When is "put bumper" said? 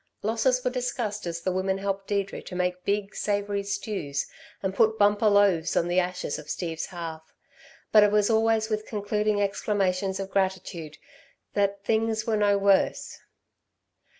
4.73-5.29